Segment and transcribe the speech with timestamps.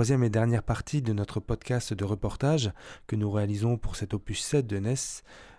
[0.00, 2.72] Troisième et dernière partie de notre podcast de reportage
[3.06, 4.94] que nous réalisons pour cet opus 7 de NES,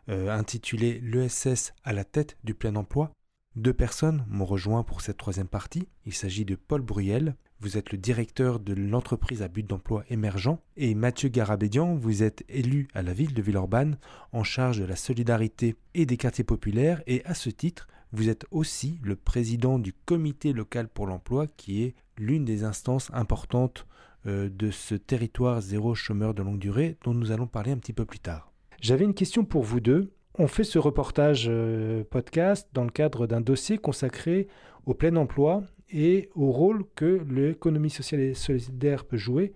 [0.09, 3.11] euh, intitulé L'ESS à la tête du plein emploi.
[3.55, 5.87] Deux personnes m'ont rejoint pour cette troisième partie.
[6.07, 10.57] Il s'agit de Paul Bruyel, vous êtes le directeur de l'entreprise à but d'emploi émergent,
[10.75, 13.99] et Mathieu Garabédian, vous êtes élu à la ville de Villeurbanne
[14.31, 18.47] en charge de la solidarité et des quartiers populaires, et à ce titre, vous êtes
[18.49, 23.85] aussi le président du comité local pour l'emploi, qui est l'une des instances importantes
[24.25, 28.05] de ce territoire zéro chômeur de longue durée dont nous allons parler un petit peu
[28.05, 28.51] plus tard.
[28.81, 30.11] J'avais une question pour vous deux.
[30.39, 34.47] On fait ce reportage euh, podcast dans le cadre d'un dossier consacré
[34.87, 39.53] au plein emploi et au rôle que l'économie sociale et solidaire peut jouer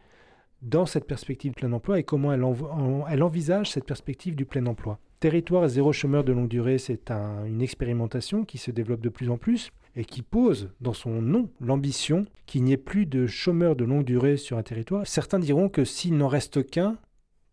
[0.61, 4.99] dans cette perspective du plein emploi et comment elle envisage cette perspective du plein emploi.
[5.19, 9.37] Territoire zéro chômeur de longue durée, c'est une expérimentation qui se développe de plus en
[9.37, 13.85] plus et qui pose dans son nom l'ambition qu'il n'y ait plus de chômeurs de
[13.85, 15.07] longue durée sur un territoire.
[15.07, 16.97] Certains diront que s'il n'en reste qu'un,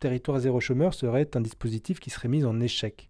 [0.01, 3.09] territoire zéro chômeur serait un dispositif qui serait mis en échec.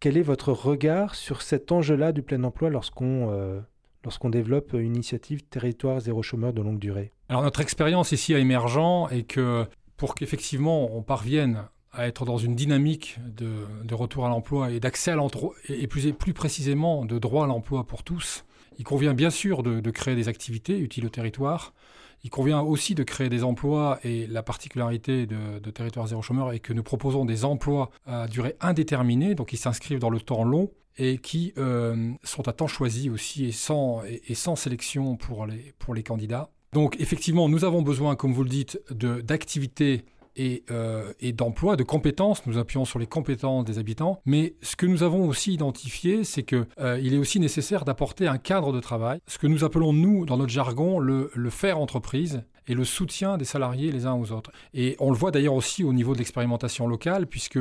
[0.00, 3.60] Quel est votre regard sur cet enjeu-là du plein emploi lorsqu'on euh,
[4.04, 7.12] lorsqu'on développe une initiative territoire zéro chômeur de longue durée?
[7.28, 12.38] Alors notre expérience ici à Émergent est que pour qu'effectivement on parvienne à être dans
[12.38, 17.44] une dynamique de, retour à l'emploi et d'accès à l'emploi, et plus, précisément de droit
[17.44, 18.44] à l'emploi pour tous,
[18.78, 21.74] il convient bien sûr de, créer des activités utiles au territoire.
[22.24, 26.60] Il convient aussi de créer des emplois et la particularité de, Territoire Zéro Chômeur est
[26.60, 30.70] que nous proposons des emplois à durée indéterminée, donc qui s'inscrivent dans le temps long
[30.98, 35.74] et qui euh, sont à temps choisi aussi et sans, et, sans sélection pour les,
[35.78, 36.50] pour les candidats.
[36.72, 40.04] Donc effectivement, nous avons besoin, comme vous le dites, d'activités
[40.36, 42.46] et, euh, et d'emploi, de compétences.
[42.46, 44.20] Nous appuyons sur les compétences des habitants.
[44.24, 48.38] Mais ce que nous avons aussi identifié, c'est qu'il euh, est aussi nécessaire d'apporter un
[48.38, 52.42] cadre de travail, ce que nous appelons, nous, dans notre jargon, le, le faire entreprise
[52.68, 54.52] et le soutien des salariés les uns aux autres.
[54.74, 57.58] Et on le voit d'ailleurs aussi au niveau de l'expérimentation locale, puisque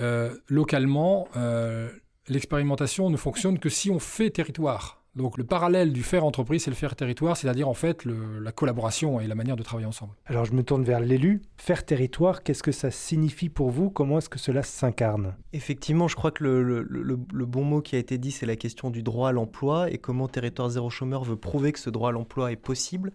[0.00, 1.90] euh, localement, euh,
[2.28, 4.97] l'expérimentation ne fonctionne que si on fait territoire.
[5.16, 9.20] Donc le parallèle du faire entreprise, c'est le faire territoire, c'est-à-dire en fait la collaboration
[9.20, 10.12] et la manière de travailler ensemble.
[10.26, 11.42] Alors je me tourne vers l'élu.
[11.56, 13.90] Faire territoire, qu'est-ce que ça signifie pour vous?
[13.90, 15.34] Comment est-ce que cela s'incarne?
[15.52, 18.90] Effectivement, je crois que le, le, bon mot qui a été dit, c'est la question
[18.90, 22.12] du droit à l'emploi et comment Territoire Zéro Chômeur veut prouver que ce droit à
[22.12, 23.12] l'emploi est possible?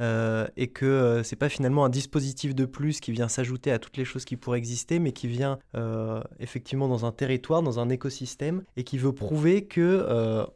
[0.00, 3.78] Euh, et que euh, c'est pas finalement un dispositif de plus qui vient s'ajouter à
[3.78, 7.80] toutes les choses qui pourraient exister, mais qui vient euh, effectivement dans un territoire, dans
[7.80, 10.06] un écosystème, et qui veut prouver que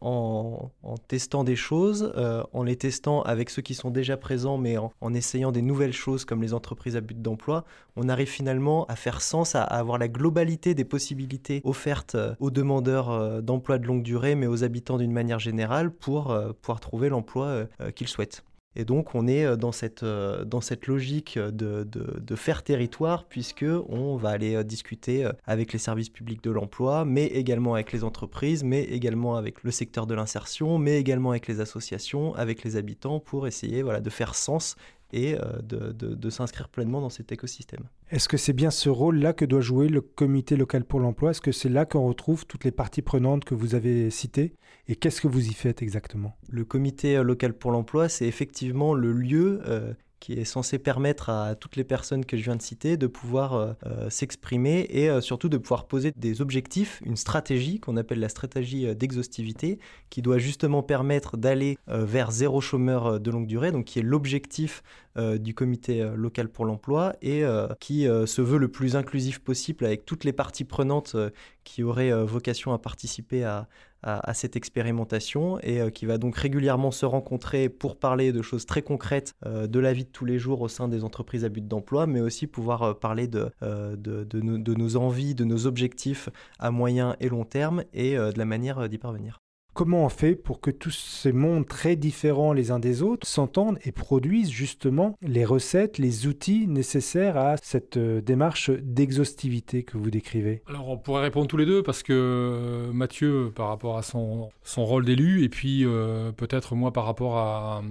[0.00, 0.70] en,
[1.08, 2.12] testant des choses,
[2.52, 6.24] en les testant avec ceux qui sont déjà présents, mais en, essayant des nouvelles choses
[6.24, 7.64] comme les entreprises à but d'emploi,
[7.96, 13.42] on arrive finalement à faire sens, à, avoir la globalité des possibilités offertes aux demandeurs
[13.42, 18.08] d'emploi de longue durée, mais aux habitants d'une manière générale, pour pouvoir trouver l'emploi qu'ils
[18.08, 18.44] souhaitent.
[18.76, 23.24] Et donc on est euh, dans cette, euh, dans cette logique de, de, faire territoire
[23.24, 27.92] puisque on va aller euh, discuter avec les services publics de l'emploi, mais également avec
[27.92, 32.62] les entreprises, mais également avec le secteur de l'insertion, mais également avec les associations, avec
[32.62, 34.76] les habitants pour essayer voilà, de faire sens
[35.12, 37.84] et euh, de, s'inscrire pleinement dans cet écosystème.
[38.10, 41.30] Est-ce que c'est bien ce rôle-là que doit jouer le comité local pour l'emploi?
[41.30, 44.54] Est-ce que c'est là qu'on retrouve toutes les parties prenantes que vous avez citées?
[44.86, 46.36] Et qu'est-ce que vous y faites exactement?
[46.48, 51.54] Le comité local pour l'emploi, c'est effectivement le lieu euh, qui est censé permettre à
[51.54, 55.20] toutes les personnes que je viens de citer de pouvoir euh, euh, s'exprimer et euh,
[55.20, 59.78] surtout de pouvoir poser des objectifs, une stratégie qu'on appelle la stratégie d'exhaustivité,
[60.10, 64.82] qui doit justement permettre d'aller vers zéro chômeur de longue durée, donc qui est l'objectif
[65.16, 67.42] du comité local pour l'emploi et
[67.80, 71.16] qui se veut le plus inclusif possible avec toutes les parties prenantes
[71.64, 73.68] qui auraient vocation à participer à,
[74.02, 78.66] à, cette expérimentation et euh, qui va donc régulièrement se rencontrer pour parler de choses
[78.66, 81.48] très concrètes euh, de la vie de tous les jours au sein des entreprises à
[81.48, 86.28] but d'emploi, mais aussi pouvoir euh, parler de, de, de, nos envies, de nos objectifs
[86.58, 89.40] à moyen et long terme et de la manière d'y parvenir.
[89.80, 93.78] Comment on fait pour que tous ces mondes très différents les uns des autres s'entendent
[93.82, 100.10] et produisent justement les recettes, les outils nécessaires à cette euh, démarche d'exhaustivité que vous
[100.10, 100.62] décrivez?
[100.66, 104.50] Alors on pourrait répondre tous les deux parce que euh, Mathieu par rapport à son,
[104.64, 107.82] son rôle d'élu et puis euh, peut-être moi par rapport à,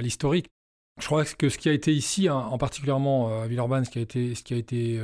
[0.00, 0.48] l'historique.
[1.00, 4.00] Je crois que ce qui a été ici, hein, en particulièrement à Villeurbanne, ce qui
[4.00, 5.00] a été, ce qui a été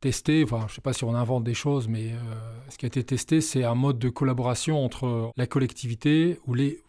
[0.00, 2.12] testé, je ne sais pas si on invente des choses, mais
[2.68, 6.80] ce qui a été testé, c'est un mode de collaboration entre la collectivité, ou les,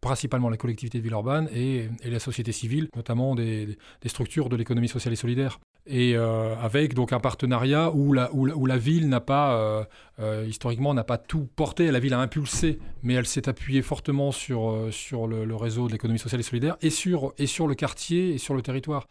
[0.00, 3.76] principalement la collectivité de Villeurbanne et, et la société civile, notamment des,
[4.06, 8.28] structures de l'économie sociale et solidaire et euh, avec donc un partenariat où la,
[8.78, 9.84] ville n'a pas, euh,
[10.20, 14.30] euh, historiquement, n'a pas tout porté, la ville a impulsé, mais elle s'est appuyée fortement
[14.30, 18.62] sur, le, réseau de l'économie sociale et solidaire et sur le quartier et sur le
[18.62, 19.08] territoire.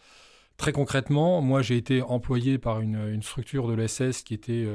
[0.61, 4.67] Très concrètement, moi j'ai été employé par une, structure de l'ESS qui, était,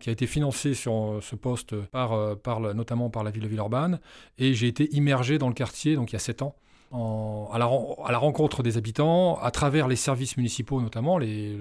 [0.00, 4.00] qui a été financée sur ce poste par, par, notamment par la ville de Villeurbanne
[4.36, 6.56] et j'ai été immergé dans le quartier donc il y a sept ans
[6.92, 11.56] à, la, rencontre des habitants, à travers les services municipaux notamment, les,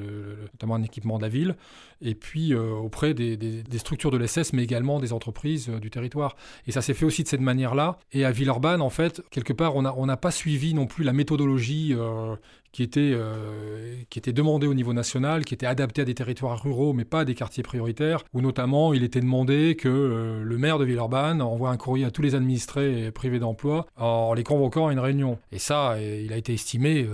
[0.54, 1.56] notamment un équipement de la ville,
[2.02, 6.36] et puis euh, auprès des, structures de l'ESS, mais également des entreprises euh, du territoire.
[6.68, 7.98] Et ça s'est fait aussi de cette manière-là.
[8.12, 11.94] Et à Villeurbanne, en fait, quelque part, on n'a pas suivi non plus la méthodologie
[11.94, 12.36] euh,
[12.76, 16.62] qui était, euh, qui était demandé au niveau national, qui était adapté à des territoires
[16.62, 20.58] ruraux, mais pas à des quartiers prioritaires, où notamment il était demandé que euh, le
[20.58, 24.88] maire de Villeurbanne envoie un courrier à tous les administrés privés d'emploi en les convoquant
[24.88, 25.40] à une réunion.
[25.54, 27.08] Et ça, euh, il a été estimé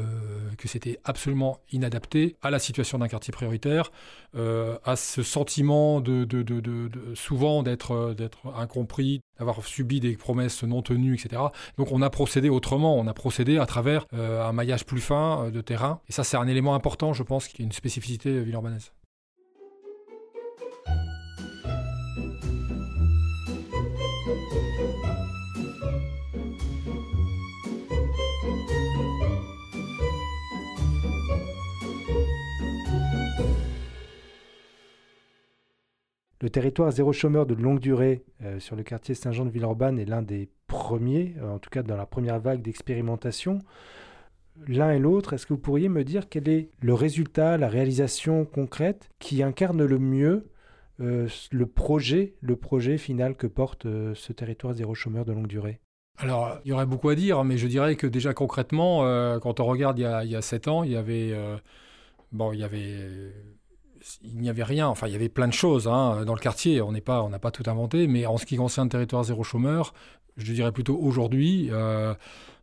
[0.58, 3.92] que c'était absolument inadapté à la situation d'un quartier prioritaire,
[4.34, 6.26] à ce sentiment de,
[7.14, 8.16] souvent d'être
[8.58, 11.42] incompris, d'avoir subi des promesses non tenues, etc.
[11.78, 15.62] Donc on a procédé autrement, on a procédé à travers un maillage plus fin de
[15.62, 16.00] terrain.
[16.08, 18.92] Et ça, c'est un élément important, je pense, qui est une spécificité villeurbanaise.
[36.42, 40.06] Le territoire zéro chômeur de longue durée euh, sur le quartier Saint-Jean de Villeurbanne est
[40.06, 43.60] l'un des premiers, euh, en tout cas dans la première vague d'expérimentation.
[44.68, 48.46] L'un et l'autre, est-ce que vous pourriez me dire quel est le résultat, la réalisation
[48.46, 50.50] concrète qui incarne le mieux
[51.00, 55.80] euh, le projet, le projet final que porte ce territoire zéro chômeur de longue durée?
[56.18, 59.00] Alors, il y aurait beaucoup à dire, mais je dirais que déjà concrètement,
[59.40, 61.34] quand on regarde il y, a, sept ans, il y avait,
[62.32, 63.34] bon, il y avait,
[64.24, 64.88] il n'y avait rien.
[64.88, 66.82] Enfin, il y avait plein de choses hein, dans le quartier.
[66.82, 69.44] On n'est pas, on n'a pas tout inventé, mais en ce qui concerne territoire zéro
[69.44, 69.94] chômeur,
[70.38, 71.70] je dirais plutôt aujourd'hui.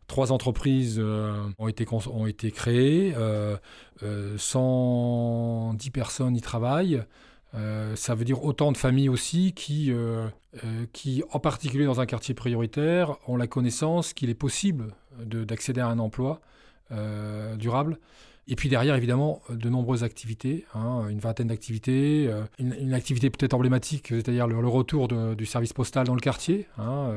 [0.09, 1.85] Trois entreprises euh, ont, été
[2.51, 3.67] créées, 110 euh,
[4.03, 7.03] euh, personnes y travaillent.
[7.53, 9.93] ça veut dire autant de familles aussi qui,
[10.93, 15.87] qui, en particulier dans un quartier prioritaire, ont la connaissance qu'il est possible d'accéder à
[15.87, 16.41] un emploi
[17.55, 17.99] durable.
[18.51, 24.07] Et puis derrière, évidemment, de nombreuses activités, hein, une vingtaine d'activités, une, activité peut-être emblématique,
[24.09, 26.65] c'est-à-dire le, retour du service postal dans le quartier.
[26.79, 27.13] Hein,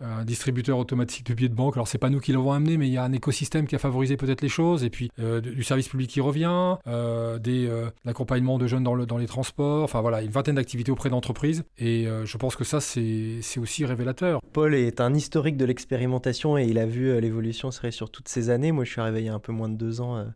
[0.00, 1.76] un distributeur automatique de billets de banque.
[1.76, 3.78] Alors c'est pas nous qui l'avons amené, mais il y a un écosystème qui a
[3.78, 4.84] favorisé peut-être les choses.
[4.84, 9.06] Et puis euh, du service public qui revient, euh, euh, l'accompagnement de jeunes dans, le,
[9.06, 9.84] dans les transports.
[9.84, 11.64] Enfin voilà, une vingtaine d'activités auprès d'entreprises.
[11.78, 14.40] Et je pense que ça c'est aussi révélateur.
[14.52, 18.50] Paul est un historique de l'expérimentation et il a vu l'évolution serait sur toutes ces
[18.50, 18.72] années.
[18.72, 20.26] Moi je suis arrivé il y a un peu moins de deux ans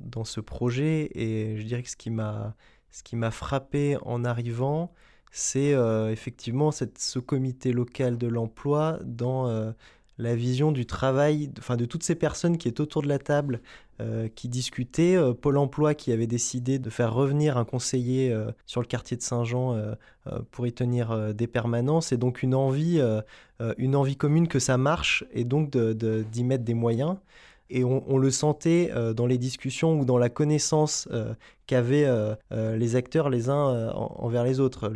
[0.00, 4.92] dans ce projet et je dirais que ce qui m'a frappé en arrivant,
[5.38, 9.70] c'est euh, effectivement ce comité local de l'emploi dans euh,
[10.16, 13.60] la vision du travail, enfin de toutes ces personnes qui étaient autour de la table,
[14.00, 15.18] euh, qui discutaient.
[15.42, 18.34] Pôle Emploi qui avait décidé de faire revenir un conseiller
[18.64, 19.78] sur le quartier de Saint-Jean
[20.52, 22.98] pour y tenir des permanences, et donc une envie,
[23.76, 27.16] une envie commune que ça marche, et donc d'y de, mettre des moyens.
[27.68, 31.34] Et on, le sentait euh, dans les discussions ou dans la connaissance euh,
[31.66, 32.36] qu'avaient euh,
[32.76, 34.92] les acteurs les uns envers les autres.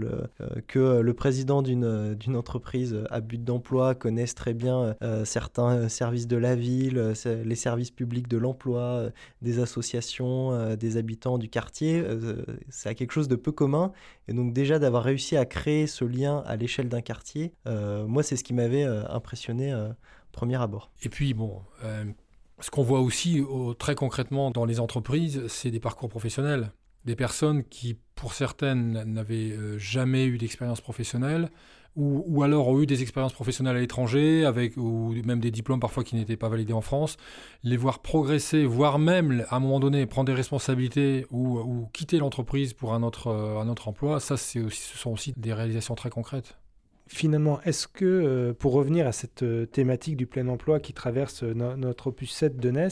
[0.68, 6.54] que le président d'une entreprise à but d'emploi connaisse très bien certains services de la
[6.54, 9.06] ville, les services publics de l'emploi,
[9.42, 12.04] des associations, des habitants du quartier,
[12.68, 13.90] c'est quelque chose de peu commun.
[14.28, 18.36] Et donc déjà d'avoir réussi à créer ce lien à l'échelle d'un quartier, moi c'est
[18.36, 19.74] ce qui m'avait impressionné
[20.30, 20.92] premier abord.
[21.02, 21.62] Et puis bon,
[22.60, 23.42] ce qu'on voit aussi
[23.78, 26.72] très concrètement dans les entreprises, c'est des parcours professionnels.
[27.04, 31.48] Des personnes qui, pour certaines, n'avaient euh, jamais eu d'expérience professionnelle,
[31.96, 36.04] ou, alors ont eu des expériences professionnelles à l'étranger, avec ou même des diplômes parfois
[36.04, 37.16] qui n'étaient pas validés en France,
[37.64, 42.74] les voir progresser, voire même à un moment donné prendre des responsabilités ou, quitter l'entreprise
[42.74, 46.10] pour un autre, un autre emploi, ça c'est aussi, ce sont aussi des réalisations très
[46.10, 46.59] concrètes.
[47.12, 51.42] Finalement, est-ce que, euh, pour revenir à cette euh, thématique du plein emploi qui traverse
[51.42, 52.88] euh, notre opus 7 de NES,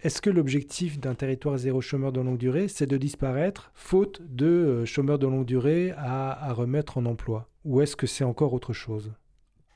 [0.00, 4.84] est-ce que l'objectif d'un territoire zéro chômeur de longue durée, c'est de disparaître, faute de
[4.84, 7.48] chômeurs de longue durée à, remettre en emploi?
[7.64, 9.12] Ou est-ce que c'est encore autre chose?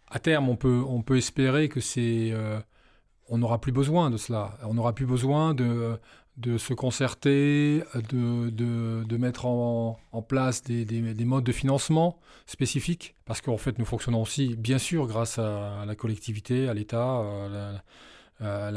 [0.09, 2.35] À terme, on peut, on peut espérer que c'est...
[3.29, 4.59] on n'aura plus besoin de cela.
[4.65, 5.97] On n'aura plus besoin de,
[6.37, 13.41] de se concerter, de, de, mettre en, place des, des, modes de financement spécifiques, parce
[13.41, 17.23] qu'en fait, nous fonctionnons aussi, bien sûr, grâce à la collectivité, à l'État,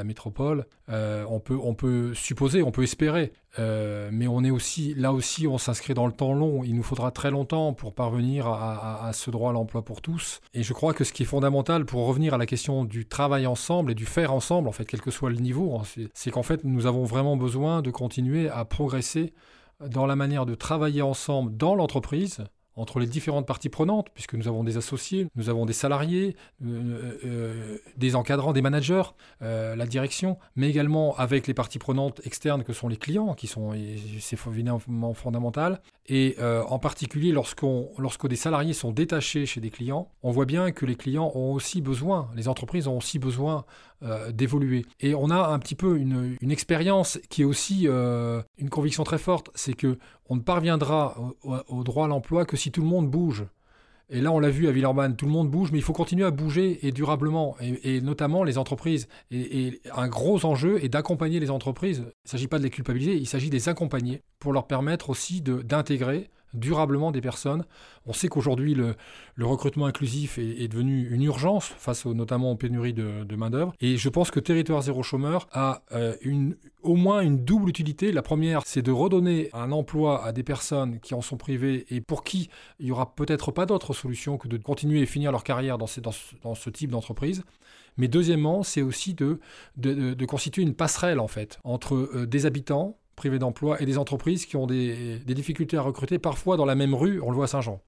[0.10, 0.66] métropole.
[0.90, 5.14] Euh, on, peut, on peut supposer, on peut espérer, euh, mais on est aussi, là
[5.14, 6.64] aussi, on s'inscrit dans le temps long.
[6.64, 10.42] Il nous faudra très longtemps pour parvenir à, ce droit à l'emploi pour tous.
[10.54, 13.48] Et je crois que ce qui est fondamental pour revenir à la question du travail
[13.48, 16.44] ensemble et du faire ensemble, en fait, quel que soit le niveau, hein, c'est qu'en
[16.44, 19.34] fait, nous avons vraiment besoin de continuer à progresser
[19.86, 22.44] dans la manière de travailler ensemble dans l'entreprise,
[22.80, 27.20] entre les différentes parties prenantes, puisque nous avons des associés, nous avons des salariés, euh,
[27.26, 29.04] euh, des encadrants, des managers,
[29.42, 33.48] euh, la direction, mais également avec les parties prenantes externes que sont les clients, qui
[33.48, 33.74] sont
[34.20, 35.82] c'est évidemment fondamental.
[36.10, 40.72] Et en particulier lorsqu'on, lorsque des salariés sont détachés chez des clients, on voit bien
[40.72, 43.66] que les clients ont aussi besoin, les entreprises ont aussi besoin
[44.32, 44.86] d'évoluer.
[45.02, 49.20] Et on a un petit peu une, une expérience qui est aussi une conviction très
[49.20, 50.00] forte, c'est que
[50.30, 53.46] on ne parviendra au, droit à l'emploi que si tout le monde bouge.
[54.12, 56.26] Et là, on l'a vu à Villeurbanne, tout le monde bouge, mais il faut continuer
[56.26, 59.08] à bouger et durablement, et, notamment les entreprises.
[59.30, 62.00] Et, un gros enjeu est d'accompagner les entreprises.
[62.00, 65.10] Il ne s'agit pas de les culpabiliser, il s'agit de les accompagner pour leur permettre
[65.10, 67.66] aussi d'intégrer durablement des personnes.
[68.06, 68.96] On sait qu'aujourd'hui, le,
[69.40, 73.74] recrutement inclusif est, devenu une urgence face notamment aux pénuries de, main-d'œuvre.
[73.80, 78.12] Et je pense que Territoire Zéro Chômeur a euh, une, au moins une double utilité.
[78.12, 82.02] La première, c'est de redonner un emploi à des personnes qui en sont privées et
[82.02, 85.44] pour qui il n'y aura peut-être pas d'autre solution que de continuer et finir leur
[85.44, 87.44] carrière dans, ce, type d'entreprise.
[87.98, 89.40] Mais deuxièmement, c'est aussi de,
[89.78, 94.46] de, constituer une passerelle en fait entre euh, des habitants privés d'emploi et des entreprises
[94.46, 97.48] qui ont des, difficultés à recruter, parfois dans la même rue, on le voit à
[97.48, 97.82] Saint-Jean.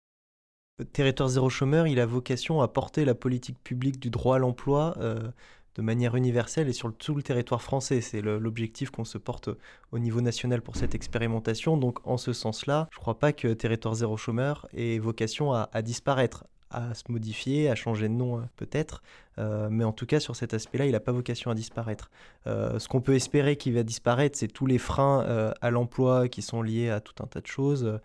[0.94, 4.96] Territoire zéro chômeur, il a vocation à porter la politique publique du droit à l'emploi
[5.00, 5.32] euh,
[5.76, 8.02] de manière universelle et sur tout le territoire français.
[8.02, 9.50] C'est l'objectif qu'on se porte
[9.92, 11.78] au niveau national pour cette expérimentation.
[11.78, 15.82] Donc en ce sens-là, je ne crois pas que Territoire zéro chômeur ait vocation à
[15.82, 19.04] disparaître à se modifier, à changer de nom euh, peut-être,
[19.40, 22.12] euh, mais en tout cas sur cet aspect-là, il n'a pas vocation à disparaître.
[22.48, 26.42] Euh, ce qu'on peut espérer qui va disparaître, c'est tous les freins à l'emploi qui
[26.42, 28.00] sont liés à tout un tas de choses.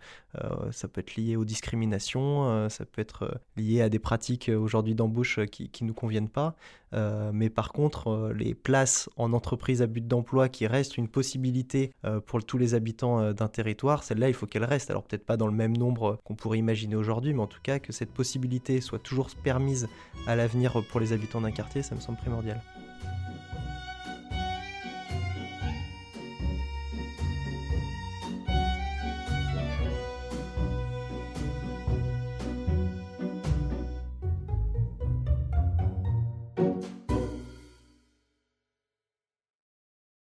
[0.71, 5.39] ça peut être lié aux discriminations, ça peut être lié à des pratiques aujourd'hui d'embauche
[5.45, 6.55] qui ne nous conviennent pas.
[7.33, 11.91] mais par contre, les places en entreprise à but d'emploi qui restent une possibilité
[12.25, 14.89] pour tous les habitants d'un territoire, celle-là, il faut qu'elle reste.
[14.89, 17.79] Alors peut-être pas dans le même nombre qu'on pourrait imaginer aujourd'hui, mais en tout cas
[17.79, 19.87] que cette possibilité soit toujours permise
[20.27, 22.59] à l'avenir pour les habitants d'un quartier, ça me semble primordial.